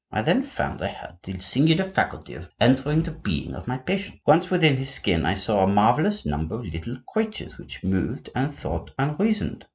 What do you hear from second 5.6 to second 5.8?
a